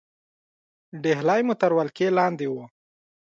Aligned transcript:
ډهلی 1.03 1.41
مو 1.47 1.53
تر 1.61 1.71
ولکې 1.77 2.07
لاندې 2.17 2.47
وو. 2.49 2.65